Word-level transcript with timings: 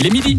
Il 0.00 0.06
est 0.06 0.10
midi. 0.10 0.38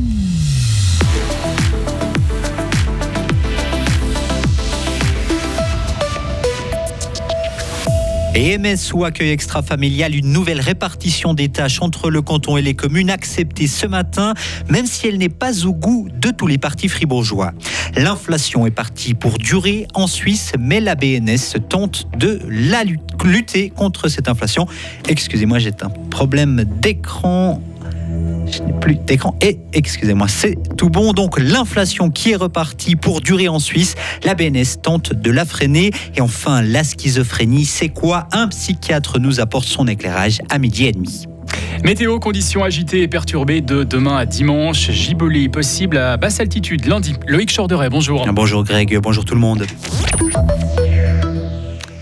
EMS 8.36 8.94
ou 8.94 9.04
accueil 9.04 9.32
extra-familial, 9.32 10.16
une 10.16 10.32
nouvelle 10.32 10.62
répartition 10.62 11.34
des 11.34 11.50
tâches 11.50 11.82
entre 11.82 12.10
le 12.10 12.22
canton 12.22 12.56
et 12.56 12.62
les 12.62 12.74
communes 12.74 13.10
acceptée 13.10 13.68
ce 13.68 13.86
matin, 13.86 14.34
même 14.70 14.86
si 14.86 15.08
elle 15.08 15.18
n'est 15.18 15.28
pas 15.28 15.66
au 15.66 15.73
goût 15.73 16.07
de 16.10 16.30
tous 16.30 16.48
les 16.48 16.57
partis 16.57 16.88
fribourgeois. 16.88 17.52
L'inflation 17.98 18.66
est 18.66 18.71
partie 18.71 19.14
pour 19.14 19.39
durer 19.39 19.88
en 19.94 20.07
Suisse, 20.07 20.54
mais 20.57 20.80
la 20.80 20.96
BNS 20.96 21.60
tente 21.68 22.07
de 22.18 22.39
la 22.50 22.86
lutter 23.26 23.71
contre 23.71 24.07
cette 24.07 24.30
inflation. 24.30 24.68
Excusez-moi, 25.10 25.60
j'ai 25.60 25.73
un 25.82 25.89
problème 26.10 26.64
d'écran 26.64 27.62
je 28.51 28.63
n'ai 28.63 28.73
plus 28.79 28.95
d'écran. 28.95 29.36
Et 29.41 29.59
excusez-moi, 29.73 30.27
c'est 30.27 30.57
tout 30.77 30.89
bon. 30.89 31.13
Donc 31.13 31.39
l'inflation 31.39 32.09
qui 32.09 32.31
est 32.31 32.35
repartie 32.35 32.95
pour 32.95 33.21
durer 33.21 33.47
en 33.47 33.59
Suisse, 33.59 33.95
la 34.23 34.35
BNS 34.35 34.81
tente 34.81 35.13
de 35.13 35.31
la 35.31 35.45
freiner. 35.45 35.91
Et 36.15 36.21
enfin, 36.21 36.61
la 36.61 36.83
schizophrénie, 36.83 37.65
c'est 37.65 37.89
quoi? 37.89 38.27
Un 38.31 38.47
psychiatre 38.47 39.19
nous 39.19 39.39
apporte 39.39 39.65
son 39.65 39.87
éclairage 39.87 40.39
à 40.49 40.59
midi 40.59 40.85
et 40.85 40.91
demi. 40.91 41.25
Météo, 41.83 42.19
conditions 42.19 42.63
agitées 42.63 43.03
et 43.03 43.07
perturbées 43.07 43.61
de 43.61 43.83
demain 43.83 44.17
à 44.17 44.25
dimanche. 44.25 44.91
Gibolet 44.91 45.47
possible 45.49 45.97
à 45.97 46.17
basse 46.17 46.39
altitude 46.39 46.85
lundi. 46.85 47.13
Loïc 47.27 47.53
Chorderet, 47.55 47.89
bonjour. 47.89 48.25
Bonjour 48.31 48.63
Greg, 48.63 48.99
bonjour 48.99 49.25
tout 49.25 49.33
le 49.33 49.39
monde. 49.39 49.65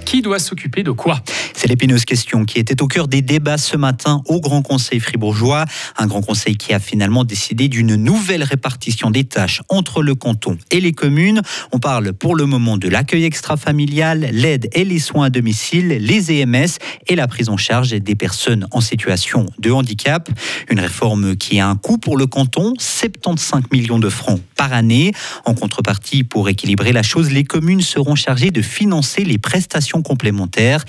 Qui 0.05 0.21
doit 0.21 0.39
s'occuper 0.39 0.83
de 0.83 0.91
quoi? 0.91 1.19
C'est 1.59 1.67
l'épineuse 1.67 2.05
question 2.05 2.45
qui 2.45 2.59
était 2.59 2.83
au 2.83 2.87
cœur 2.87 3.07
des 3.07 3.23
débats 3.23 3.57
ce 3.57 3.77
matin 3.77 4.21
au 4.27 4.39
Grand 4.39 4.61
Conseil 4.61 4.99
fribourgeois. 4.99 5.65
Un 5.97 6.05
Grand 6.05 6.21
Conseil 6.21 6.55
qui 6.55 6.71
a 6.71 6.79
finalement 6.79 7.23
décidé 7.23 7.67
d'une 7.67 7.95
nouvelle 7.95 8.43
répartition 8.43 9.09
des 9.09 9.23
tâches 9.23 9.63
entre 9.67 10.03
le 10.03 10.13
canton 10.13 10.59
et 10.69 10.79
les 10.79 10.91
communes. 10.91 11.41
On 11.71 11.79
parle 11.79 12.13
pour 12.13 12.35
le 12.35 12.45
moment 12.45 12.77
de 12.77 12.87
l'accueil 12.87 13.23
extra-familial, 13.23 14.29
l'aide 14.33 14.69
et 14.73 14.85
les 14.85 14.99
soins 14.99 15.25
à 15.25 15.29
domicile, 15.31 15.87
les 15.87 16.31
EMS 16.31 16.77
et 17.07 17.15
la 17.15 17.27
prise 17.27 17.49
en 17.49 17.57
charge 17.57 17.89
des 17.89 18.15
personnes 18.15 18.67
en 18.69 18.79
situation 18.79 19.47
de 19.57 19.71
handicap. 19.71 20.29
Une 20.69 20.79
réforme 20.79 21.35
qui 21.35 21.59
a 21.59 21.67
un 21.67 21.75
coût 21.75 21.97
pour 21.97 22.17
le 22.17 22.27
canton, 22.27 22.75
75 22.77 23.63
millions 23.71 23.97
de 23.97 24.09
francs 24.09 24.39
par 24.55 24.73
année. 24.73 25.11
En 25.43 25.55
contrepartie, 25.55 26.23
pour 26.23 26.49
équilibrer 26.49 26.91
la 26.91 27.01
chose, 27.01 27.31
les 27.31 27.45
communes 27.45 27.81
seront 27.81 28.13
chargées 28.13 28.51
de 28.51 28.61
financer 28.61 29.23
les 29.23 29.39
prestations 29.39 30.03
complémentaires. 30.03 30.85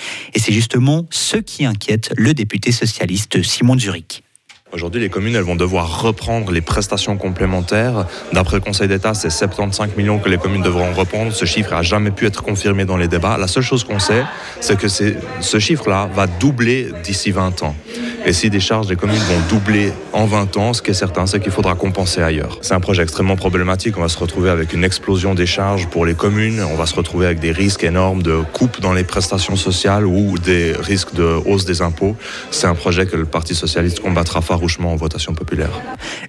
Justement 0.59 1.07
ce 1.11 1.37
qui 1.37 1.65
inquiète 1.65 2.13
le 2.17 2.35
député 2.35 2.73
socialiste 2.73 3.45
Simon 3.45 3.79
Zurich. 3.79 4.25
Aujourd'hui, 4.73 5.01
les 5.01 5.09
communes 5.09 5.39
vont 5.39 5.55
devoir 5.55 6.03
reprendre 6.03 6.51
les 6.51 6.61
prestations 6.61 7.17
complémentaires. 7.17 8.07
D'après 8.33 8.57
le 8.57 8.61
Conseil 8.61 8.89
d'État, 8.89 9.15
c'est 9.15 9.31
75 9.31 9.97
millions 9.97 10.19
que 10.19 10.29
les 10.29 10.37
communes 10.37 10.63
devront 10.63 10.93
reprendre. 10.93 11.33
Ce 11.33 11.45
chiffre 11.45 11.71
n'a 11.71 11.83
jamais 11.83 12.11
pu 12.11 12.27
être 12.27 12.43
confirmé 12.43 12.85
dans 12.85 12.97
les 12.97 13.07
débats. 13.07 13.39
La 13.39 13.47
seule 13.47 13.63
chose 13.63 13.85
qu'on 13.85 14.01
sait, 14.01 14.25
c'est 14.61 14.77
que 14.77 14.89
ce 14.89 15.59
chiffre-là 15.61 16.11
va 16.13 16.27
doubler 16.27 16.89
d'ici 17.05 17.31
20 17.31 17.63
ans. 17.63 17.77
Et 18.29 18.35
si 18.35 18.51
des 18.51 18.61
charges 18.61 18.89
des 18.89 18.97
communes 18.97 19.17
vont 19.17 19.41
doubler 19.49 19.91
en 20.13 20.27
20 20.27 20.59
ans, 20.59 20.75
ce 20.75 20.83
qui 20.83 20.91
est 20.91 20.95
certain, 20.95 21.27
c'est 21.27 21.41
qu'il 21.41 21.51
faudra 21.51 21.75
compenser 21.77 22.21
ailleurs. 22.21 22.59
C'est 22.61 22.75
un 22.75 22.81
projet 22.81 23.03
extrêmement 23.03 23.37
problématique. 23.37 23.97
On 23.97 24.03
va 24.03 24.11
se 24.11 24.19
retrouver 24.19 24.51
avec 24.51 24.75
une 24.75 24.85
explosion 24.85 25.35
des 25.35 25.47
charges 25.47 25.87
pour 25.87 26.05
les 26.05 26.13
communes. 26.13 26.61
On 26.61 26.77
va 26.77 26.85
se 26.85 26.95
retrouver 26.95 27.25
avec 27.25 27.41
des 27.41 27.53
risques 27.53 27.85
énormes 27.85 28.23
de 28.23 28.43
coupe 28.53 28.83
dans 28.83 28.93
les 28.93 29.03
prestations 29.03 29.57
sociales 29.57 30.05
ou 30.05 30.37
des 30.37 30.75
risques 30.79 31.15
de 31.15 31.23
hausse 31.23 31.65
des 31.65 31.81
impôts. 31.81 32.17
C'est 32.51 32.67
un 32.67 32.75
projet 32.75 33.07
que 33.07 33.17
le 33.17 33.25
Parti 33.25 33.55
socialiste 33.55 34.01
combattra 34.01 34.43
farouchement 34.43 34.93
en 34.93 34.97
votation 34.97 35.33
populaire. 35.33 35.71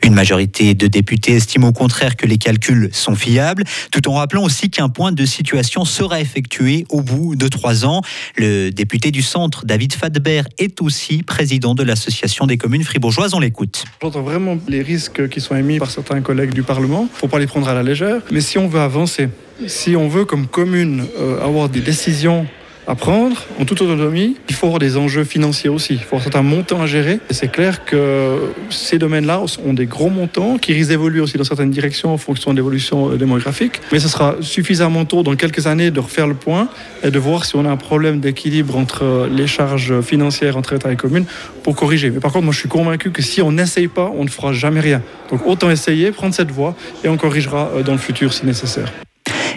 Une 0.02 0.14
majorité 0.14 0.76
de 0.76 0.88
députés 0.88 1.34
estime 1.34 1.66
au 1.66 1.74
contraire 1.74 2.16
que 2.16 2.26
les 2.26 2.38
calculs 2.38 2.88
sont 2.94 3.16
fiables, 3.16 3.66
tout 3.92 4.08
en 4.08 4.14
rappelant 4.14 4.46
aussi 4.46 4.70
qu'un 4.70 4.88
point 4.88 5.12
de 5.12 5.26
situation 5.26 5.84
sera 5.84 6.22
effectué 6.22 6.86
au 6.88 7.02
bout 7.02 7.36
de 7.36 7.50
trois 7.50 7.84
ans. 7.84 8.04
Le 8.38 8.70
député 8.70 9.12
du 9.12 9.22
centre, 9.22 9.66
David 9.66 9.92
Fadber, 9.92 10.44
est 10.60 10.82
aussi 10.82 11.24
président 11.24 11.76
de 11.76 11.89
l'association 11.90 12.48
des 12.48 12.58
communes 12.58 12.84
fribourgeoises. 12.84 13.34
On 13.34 13.40
l'écoute. 13.40 13.84
J'entends 14.02 14.22
vraiment 14.22 14.58
les 14.68 14.82
risques 14.82 15.28
qui 15.30 15.42
sont 15.42 15.56
émis 15.56 15.80
par 15.80 15.92
certains 15.92 16.22
collègues 16.22 16.54
du 16.54 16.64
Parlement. 16.64 17.02
Il 17.02 17.14
ne 17.14 17.20
faut 17.20 17.28
pas 17.28 17.40
les 17.40 17.48
prendre 17.48 17.68
à 17.68 17.74
la 17.74 17.84
légère. 17.84 18.22
Mais 18.32 18.42
si 18.42 18.58
on 18.58 18.68
veut 18.68 18.80
avancer, 18.80 19.30
si 19.68 19.96
on 19.96 20.08
veut 20.08 20.26
comme 20.26 20.48
commune 20.48 21.06
euh, 21.20 21.44
avoir 21.44 21.68
des 21.70 21.82
décisions 21.82 22.48
à 22.90 22.96
prendre 22.96 23.38
en 23.60 23.66
toute 23.66 23.82
autonomie. 23.82 24.36
Il 24.50 24.56
faut 24.56 24.66
avoir 24.66 24.80
des 24.80 24.98
enjeux 24.98 25.24
financiers 25.24 25.70
aussi. 25.70 25.94
Il 25.94 26.00
faut 26.00 26.16
avoir 26.16 26.24
certains 26.24 26.42
montants 26.42 26.82
à 26.82 26.88
gérer. 26.88 27.20
Et 27.30 27.34
c'est 27.36 27.48
clair 27.48 27.86
que 27.86 28.52
ces 28.72 28.98
domaines-là 28.98 29.44
ont 29.64 29.74
des 29.74 29.86
gros 29.86 30.10
montants 30.10 30.58
qui 30.58 30.74
risquent 30.74 30.90
d'évoluer 30.90 31.20
aussi 31.20 31.38
dans 31.38 31.44
certaines 31.44 31.70
directions 31.70 32.12
en 32.12 32.18
fonction 32.18 32.50
de 32.52 32.56
l'évolution 32.56 33.12
euh, 33.12 33.16
démographique. 33.16 33.80
Mais 33.92 34.00
ce 34.00 34.08
sera 34.08 34.38
suffisamment 34.42 35.06
tôt 35.06 35.22
dans 35.22 35.36
quelques 35.36 35.68
années 35.68 35.92
de 35.92 36.00
refaire 36.00 36.26
le 36.26 36.34
point 36.34 36.68
et 37.04 37.12
de 37.12 37.20
voir 37.20 37.46
si 37.46 37.56
on 37.56 37.64
a 37.64 37.70
un 37.70 37.78
problème 37.78 38.22
d'équilibre 38.22 38.76
entre 38.76 39.04
euh, 39.04 39.30
les 39.32 39.46
charges 39.46 40.02
financières 40.02 40.58
entre 40.58 40.74
État 40.74 40.92
et 40.92 40.96
communes 40.96 41.26
pour 41.62 41.76
corriger. 41.76 42.10
Mais 42.10 42.20
par 42.20 42.32
contre, 42.32 42.46
moi 42.46 42.54
je 42.54 42.60
suis 42.60 42.70
convaincu 42.70 43.12
que 43.12 43.22
si 43.22 43.44
on 43.44 43.52
n'essaye 43.52 43.88
pas, 43.88 44.12
on 44.18 44.24
ne 44.24 44.30
fera 44.30 44.52
jamais 44.52 44.80
rien. 44.80 45.04
Donc 45.30 45.46
autant 45.46 45.70
essayer, 45.70 46.12
prendre 46.12 46.34
cette 46.34 46.50
voie 46.50 46.76
et 47.04 47.08
on 47.08 47.18
corrigera 47.18 47.70
euh, 47.76 47.84
dans 47.84 47.94
le 47.94 48.00
futur 48.00 48.34
si 48.34 48.48
nécessaire. 48.48 48.92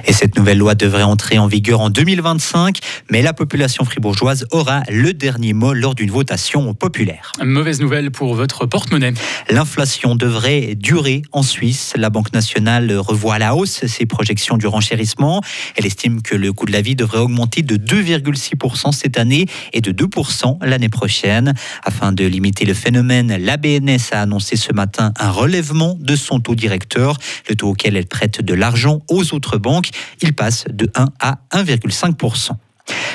Et 0.06 0.12
cette 0.12 0.36
nouvelle 0.36 0.58
loi 0.58 0.74
devrait 0.74 1.02
entrer 1.02 1.38
en 1.38 1.46
vigueur 1.46 1.80
en 1.80 1.90
2025, 1.90 2.78
mais 3.10 3.22
la 3.22 3.32
population 3.32 3.84
fribourgeoise 3.84 4.46
aura 4.50 4.82
le 4.90 5.12
dernier 5.12 5.52
mot 5.52 5.72
lors 5.74 5.94
d'une 5.94 6.10
votation 6.10 6.74
populaire. 6.74 7.32
Mauvaise 7.42 7.80
nouvelle 7.80 8.10
pour 8.10 8.34
votre 8.34 8.66
porte-monnaie. 8.66 9.14
L'inflation 9.48 10.16
devrait 10.16 10.74
durer 10.74 11.22
en 11.30 11.42
Suisse. 11.42 11.94
La 11.96 12.10
Banque 12.10 12.32
nationale 12.32 12.92
revoit 12.96 13.34
à 13.34 13.38
la 13.38 13.54
hausse 13.54 13.86
ses 13.86 14.06
projections 14.06 14.56
du 14.56 14.66
renchérissement. 14.66 15.40
Elle 15.76 15.86
estime 15.86 16.22
que 16.22 16.34
le 16.34 16.52
coût 16.52 16.66
de 16.66 16.72
la 16.72 16.82
vie 16.82 16.96
devrait 16.96 17.18
augmenter 17.18 17.62
de 17.62 17.76
2,6% 17.76 18.92
cette 18.92 19.18
année 19.18 19.46
et 19.72 19.80
de 19.80 19.92
2% 19.92 20.58
l'année 20.64 20.88
prochaine. 20.88 21.54
Afin 21.84 22.12
de 22.12 22.24
limiter 22.24 22.64
le 22.64 22.74
phénomène, 22.74 23.36
la 23.36 23.56
BNS 23.56 24.12
a 24.12 24.22
annoncé 24.22 24.56
ce 24.56 24.72
matin 24.72 25.12
un 25.18 25.30
relèvement 25.30 25.96
de 26.00 26.16
son 26.16 26.40
taux 26.40 26.54
directeur, 26.54 27.18
le 27.48 27.54
taux 27.54 27.68
auquel 27.70 27.96
elle 27.96 28.06
prête 28.06 28.40
de 28.40 28.54
l'argent 28.54 29.00
aux 29.08 29.32
autres 29.34 29.58
banques 29.58 29.90
il 30.20 30.34
passe 30.34 30.64
de 30.70 30.90
1 30.94 31.06
à 31.20 31.38
1,5%. 31.52 32.52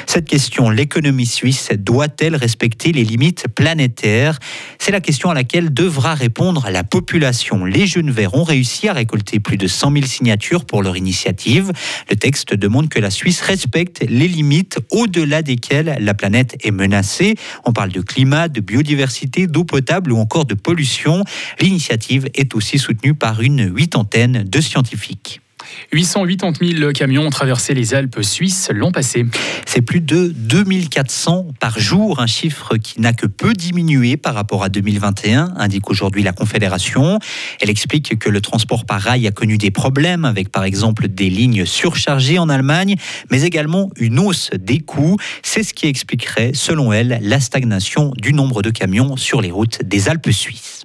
Cette 0.06 0.26
question, 0.26 0.70
l'économie 0.70 1.26
suisse 1.26 1.70
doit-elle 1.78 2.36
respecter 2.36 2.92
les 2.92 3.04
limites 3.04 3.48
planétaires? 3.54 4.40
C'est 4.80 4.92
la 4.92 5.02
question 5.02 5.30
à 5.30 5.34
laquelle 5.34 5.74
devra 5.74 6.16
répondre 6.16 6.70
la 6.72 6.84
population. 6.84 7.66
Les 7.66 7.86
Jeunes 7.86 8.12
Verts 8.12 8.34
ont 8.34 8.44
réussi 8.44 8.88
à 8.88 8.94
récolter 8.94 9.40
plus 9.40 9.58
de 9.58 9.68
100 9.68 9.92
000 9.92 10.06
signatures 10.06 10.66
pour 10.66 10.82
leur 10.82 10.96
initiative. 10.96 11.72
Le 12.10 12.16
texte 12.16 12.54
demande 12.54 12.90
que 12.90 13.00
la 13.00 13.12
Suisse 13.12 13.42
respecte 13.42 14.06
les 14.08 14.28
limites 14.28 14.80
au-delà 14.92 15.42
desquelles 15.42 15.98
la 16.00 16.14
planète 16.14 16.56
est 16.64 16.72
menacée. 16.72 17.36
On 17.66 17.74
parle 17.74 17.92
de 17.92 18.02
climat, 18.02 18.48
de 18.48 18.62
biodiversité, 18.62 19.48
d'eau 19.48 19.66
potable 19.66 20.14
ou 20.14 20.18
encore 20.18 20.46
de 20.46 20.56
pollution. 20.56 21.24
L'initiative 21.60 22.30
est 22.34 22.56
aussi 22.56 22.80
soutenue 22.80 23.14
par 23.14 23.42
une 23.42 23.76
huitantaine 23.76 24.44
de 24.44 24.62
scientifiques. 24.62 25.42
880 25.92 26.78
000 26.80 26.92
camions 26.92 27.26
ont 27.26 27.30
traversé 27.30 27.74
les 27.74 27.94
Alpes 27.94 28.22
suisses 28.22 28.70
l'an 28.74 28.92
passé. 28.92 29.26
C'est 29.66 29.82
plus 29.82 30.02
de 30.02 30.34
2400 30.36 31.48
par 31.60 31.80
jour, 31.80 32.20
un 32.20 32.28
chiffre 32.28 32.78
qui 32.78 33.02
n'a 33.02 33.14
que 33.14 33.26
peu 33.26 33.54
diminué 33.54 34.18
par 34.18 34.34
rapport 34.34 34.64
à 34.64 34.70
2021, 34.70 35.54
indique 35.58 35.90
aujourd'hui 35.90 36.24
la 36.24 36.34
Confédération. 36.34 37.20
Elle 37.62 37.70
explique 37.70 38.18
que 38.20 38.30
le 38.30 38.42
transport 38.42 38.86
par 38.86 39.02
rail 39.02 39.28
a 39.28 39.32
connu 39.32 39.58
des 39.58 39.72
problèmes 39.72 40.26
avec 40.26 40.50
par 40.50 40.64
exemple 40.64 41.08
des 41.08 41.30
lignes 41.30 41.66
surchargées 41.66 42.40
en 42.40 42.50
Allemagne, 42.50 42.96
mais 43.32 43.44
également 43.44 43.90
une 43.98 44.20
hausse 44.20 44.50
des 44.58 44.80
coûts. 44.80 45.18
C'est 45.44 45.64
ce 45.64 45.74
qui 45.74 45.88
expliquerait, 45.88 46.52
selon 46.54 46.92
elle, 46.92 47.20
la 47.22 47.40
stagnation 47.40 48.14
du 48.18 48.34
nombre 48.34 48.62
de 48.62 48.70
camions 48.70 49.18
sur 49.18 49.42
les 49.42 49.52
routes 49.52 49.84
des 49.84 50.10
Alpes 50.10 50.32
suisses. 50.32 50.77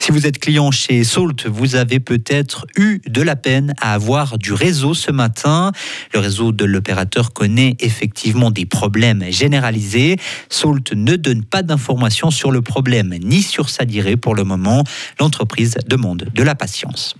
Si 0.00 0.12
vous 0.12 0.26
êtes 0.26 0.38
client 0.38 0.70
chez 0.70 1.04
Salt, 1.04 1.46
vous 1.46 1.74
avez 1.74 2.00
peut-être 2.00 2.66
eu 2.76 3.00
de 3.06 3.20
la 3.20 3.36
peine 3.36 3.74
à 3.80 3.94
avoir 3.94 4.38
du 4.38 4.52
réseau 4.52 4.94
ce 4.94 5.10
matin. 5.10 5.72
Le 6.14 6.20
réseau 6.20 6.52
de 6.52 6.64
l'opérateur 6.64 7.32
connaît 7.32 7.76
effectivement 7.80 8.50
des 8.50 8.64
problèmes 8.64 9.24
généralisés. 9.30 10.16
Salt 10.48 10.92
ne 10.94 11.16
donne 11.16 11.44
pas 11.44 11.62
d'informations 11.62 12.30
sur 12.30 12.50
le 12.50 12.62
problème 12.62 13.14
ni 13.22 13.42
sur 13.42 13.68
sa 13.68 13.84
durée 13.84 14.16
pour 14.16 14.34
le 14.34 14.44
moment. 14.44 14.84
L'entreprise 15.20 15.76
demande 15.86 16.28
de 16.32 16.42
la 16.42 16.54
patience. 16.54 17.14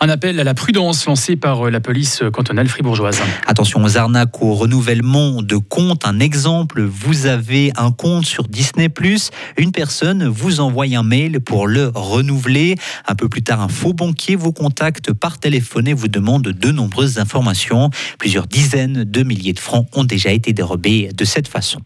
Un 0.00 0.08
appel 0.08 0.40
à 0.40 0.44
la 0.44 0.54
prudence 0.54 1.06
lancé 1.06 1.36
par 1.36 1.66
euh, 1.66 1.70
la 1.70 1.80
police 1.80 2.22
cantonale 2.32 2.68
fribourgeoise. 2.68 3.20
Attention 3.46 3.82
aux 3.82 3.96
arnaques, 3.96 4.42
au 4.42 4.54
renouvellement 4.54 5.42
de 5.42 5.56
comptes. 5.56 6.06
Un 6.06 6.20
exemple, 6.20 6.82
vous 6.82 7.26
avez 7.26 7.72
un 7.76 7.90
compte 7.90 8.26
sur 8.26 8.44
Disney⁇ 8.48 8.88
une 9.56 9.72
personne 9.72 10.26
vous 10.26 10.60
envoie 10.60 10.86
un 10.94 11.02
mail 11.02 11.40
pour 11.40 11.66
le 11.66 11.90
renouveler. 11.94 12.76
Un 13.06 13.14
peu 13.14 13.28
plus 13.28 13.42
tard, 13.42 13.60
un 13.60 13.68
faux 13.68 13.92
banquier 13.92 14.36
vous 14.36 14.52
contacte 14.52 15.12
par 15.12 15.38
téléphone 15.38 15.88
et 15.88 15.94
vous 15.94 16.08
demande 16.08 16.42
de 16.42 16.70
nombreuses 16.70 17.18
informations. 17.18 17.90
Plusieurs 18.18 18.46
dizaines 18.46 19.04
de 19.04 19.22
milliers 19.22 19.52
de 19.52 19.58
francs 19.58 19.88
ont 19.94 20.04
déjà 20.04 20.30
été 20.30 20.52
dérobés 20.52 21.10
de 21.14 21.24
cette 21.24 21.48
façon. 21.48 21.80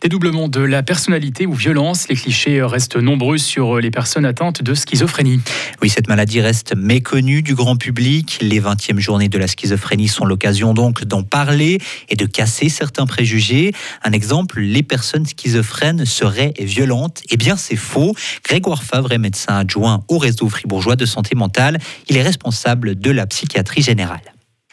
Dédoublement 0.00 0.48
de 0.48 0.60
la 0.60 0.82
personnalité 0.82 1.46
ou 1.46 1.52
violence, 1.52 2.08
les 2.08 2.16
clichés 2.16 2.62
restent 2.62 2.96
nombreux 2.96 3.38
sur 3.38 3.78
les 3.78 3.90
personnes 3.90 4.24
atteintes 4.24 4.62
de 4.62 4.74
schizophrénie. 4.74 5.40
Oui, 5.80 5.88
cette 5.88 6.08
maladie 6.08 6.40
reste 6.40 6.74
méconnue 6.76 7.42
du 7.42 7.54
grand 7.54 7.76
public. 7.76 8.38
Les 8.40 8.60
20e 8.60 8.98
journées 8.98 9.28
de 9.28 9.38
la 9.38 9.46
schizophrénie 9.46 10.08
sont 10.08 10.24
l'occasion 10.24 10.74
donc 10.74 11.04
d'en 11.04 11.22
parler 11.22 11.78
et 12.08 12.16
de 12.16 12.26
casser 12.26 12.68
certains 12.68 13.06
préjugés. 13.06 13.72
Un 14.02 14.12
exemple, 14.12 14.60
les 14.60 14.82
personnes 14.82 15.26
schizophrènes 15.26 16.04
seraient 16.04 16.54
violentes. 16.58 17.22
Eh 17.30 17.36
bien, 17.36 17.56
c'est 17.56 17.76
faux. 17.76 18.14
Grégoire 18.44 18.82
Favre 18.82 19.12
est 19.12 19.18
médecin 19.18 19.56
adjoint 19.56 20.04
au 20.08 20.18
réseau 20.18 20.48
fribourgeois 20.48 20.96
de 20.96 21.06
santé 21.06 21.34
mentale. 21.34 21.78
Il 22.08 22.16
est 22.16 22.22
responsable 22.22 22.98
de 22.98 23.10
la 23.10 23.26
psychiatrie 23.26 23.82
générale. 23.82 24.32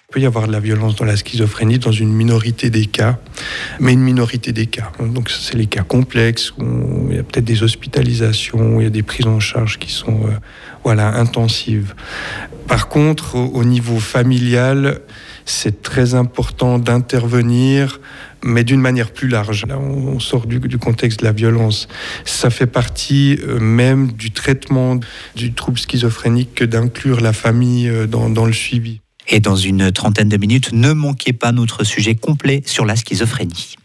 Il 0.10 0.14
peut 0.14 0.22
y 0.22 0.26
avoir 0.26 0.48
de 0.48 0.52
la 0.52 0.60
violence 0.60 0.96
dans 0.96 1.06
la 1.06 1.16
schizophrénie 1.16 1.78
dans 1.78 1.92
une 1.92 2.12
minorité 2.12 2.72
des 2.72 2.88
cas, 2.88 3.20
mais 3.80 3.94
une 3.94 4.02
minorité 4.02 4.52
des 4.52 4.66
cas. 4.66 4.92
Donc 5.00 5.30
c'est 5.30 5.56
les 5.56 5.68
cas 5.68 5.84
complexes 5.84 6.52
où 6.58 7.10
il 7.12 7.18
y 7.18 7.20
a 7.20 7.22
peut-être 7.22 7.46
des 7.46 7.62
hospitalisations, 7.62 8.78
où 8.78 8.82
il 8.82 8.86
y 8.86 8.88
a 8.88 8.90
des 8.90 9.04
prises 9.04 9.28
en 9.28 9.40
charge 9.40 9.78
qui 9.78 9.92
sont 9.92 10.26
euh, 10.26 10.32
voilà 10.84 11.16
intensives. 11.16 11.94
Par 12.68 12.88
contre, 12.88 13.36
au, 13.36 13.64
niveau 13.64 14.00
familial, 14.00 15.02
c'est 15.46 15.84
très 15.84 16.16
important 16.16 16.80
d'intervenir, 16.80 18.02
mais 18.44 18.64
d'une 18.64 18.82
manière 18.82 19.12
plus 19.12 19.28
large. 19.28 19.68
Là, 19.68 19.78
on 19.78 20.20
sort 20.20 20.48
du, 20.48 20.80
contexte 20.80 21.20
de 21.20 21.26
la 21.26 21.34
violence. 21.34 21.88
Ça 22.26 22.50
fait 22.50 22.66
partie 22.66 23.38
euh, 23.44 23.60
même 23.60 24.12
du 24.14 24.32
traitement 24.32 25.00
du 25.36 25.54
trouble 25.54 25.78
schizophrénique 25.78 26.56
que 26.56 26.66
d'inclure 26.66 27.22
la 27.22 27.32
famille 27.32 27.88
euh, 27.88 28.08
dans 28.08 28.46
le 28.48 28.54
suivi. 28.54 29.02
Et 29.30 29.40
dans 29.40 29.56
une 29.56 29.92
trentaine 29.92 30.28
de 30.28 30.38
minutes, 30.38 30.72
ne 30.74 30.92
manquez 30.92 31.34
pas 31.34 31.52
notre 31.52 31.84
sujet 31.84 32.16
complet 32.16 32.64
sur 32.66 32.86
la 32.86 32.96
schizophrénie. 32.96 33.76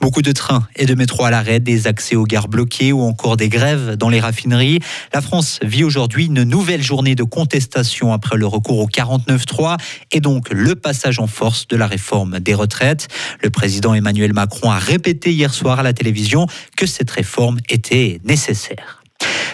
Beaucoup 0.00 0.22
de 0.22 0.32
trains 0.32 0.66
et 0.76 0.86
de 0.86 0.94
métros 0.94 1.26
à 1.26 1.30
l'arrêt, 1.30 1.60
des 1.60 1.86
accès 1.86 2.16
aux 2.16 2.24
gares 2.24 2.48
bloqués 2.48 2.92
ou 2.92 3.02
encore 3.02 3.36
des 3.36 3.50
grèves 3.50 3.96
dans 3.96 4.08
les 4.08 4.20
raffineries. 4.20 4.78
La 5.12 5.20
France 5.20 5.58
vit 5.62 5.84
aujourd'hui 5.84 6.26
une 6.26 6.44
nouvelle 6.44 6.82
journée 6.82 7.14
de 7.14 7.22
contestation 7.22 8.14
après 8.14 8.38
le 8.38 8.46
recours 8.46 8.78
au 8.78 8.86
49-3 8.86 9.76
et 10.12 10.20
donc 10.20 10.48
le 10.50 10.74
passage 10.74 11.18
en 11.18 11.26
force 11.26 11.68
de 11.68 11.76
la 11.76 11.86
réforme 11.86 12.40
des 12.40 12.54
retraites. 12.54 13.08
Le 13.42 13.50
président 13.50 13.92
Emmanuel 13.92 14.32
Macron 14.32 14.70
a 14.70 14.78
répété 14.78 15.32
hier 15.32 15.52
soir 15.52 15.80
à 15.80 15.82
la 15.82 15.92
télévision 15.92 16.46
que 16.78 16.86
cette 16.86 17.10
réforme 17.10 17.58
était 17.68 18.20
nécessaire. 18.24 18.99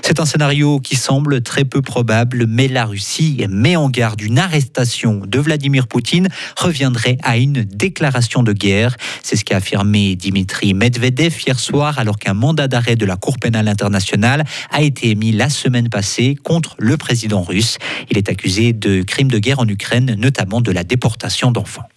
C'est 0.07 0.21
un 0.21 0.25
scénario 0.25 0.79
qui 0.79 0.95
semble 0.95 1.43
très 1.43 1.65
peu 1.65 1.83
probable, 1.83 2.47
mais 2.47 2.69
la 2.69 2.85
Russie 2.85 3.45
met 3.51 3.75
en 3.75 3.91
garde 3.91 4.21
une 4.21 4.39
arrestation 4.39 5.23
de 5.27 5.39
Vladimir 5.41 5.89
Poutine 5.89 6.29
reviendrait 6.57 7.19
à 7.25 7.39
une 7.39 7.65
déclaration 7.65 8.45
de 8.45 8.53
guerre. 8.53 8.97
C'est 9.25 9.35
ce 9.35 9.45
qu'a 9.45 9.57
affirmé 9.57 10.15
Dimitri 10.15 10.75
Medvedev 10.75 11.35
hier 11.45 11.59
soir 11.59 11.99
alors 11.99 12.21
qu'un 12.21 12.35
mandat 12.35 12.69
d'arrêt 12.69 12.95
de 12.95 13.05
la 13.05 13.17
Cour 13.17 13.41
pénale 13.41 13.67
internationale 13.67 14.45
a 14.71 14.81
été 14.81 15.11
émis 15.11 15.33
la 15.33 15.51
semaine 15.51 15.89
passée 15.89 16.37
contre 16.37 16.77
le 16.79 16.97
président 16.97 17.43
russe. 17.43 17.77
Il 18.09 18.17
est 18.17 18.29
accusé 18.29 18.73
de 18.73 19.03
crimes 19.03 19.33
de 19.33 19.41
guerre 19.41 19.59
en 19.59 19.67
Ukraine, 19.67 20.15
notamment 20.17 20.61
de 20.61 20.71
la 20.71 20.85
déportation 20.85 21.51
d'enfants. 21.51 21.89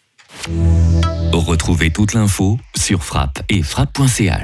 Retrouvez 1.32 1.92
toute 1.92 2.14
l'info 2.14 2.58
sur 2.76 3.04
frappe 3.04 3.44
et 3.50 3.62
frappe.ch. 3.62 4.34